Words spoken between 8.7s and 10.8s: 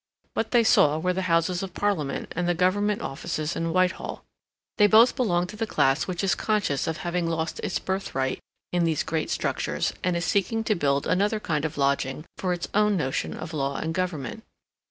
in these great structures and is seeking to